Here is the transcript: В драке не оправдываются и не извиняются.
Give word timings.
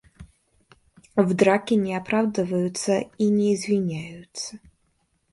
В 1.15 1.35
драке 1.35 1.75
не 1.75 1.93
оправдываются 1.95 3.01
и 3.19 3.27
не 3.29 3.53
извиняются. 3.53 4.57